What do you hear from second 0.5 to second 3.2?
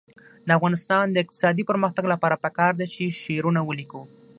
افغانستان د اقتصادي پرمختګ لپاره پکار ده چې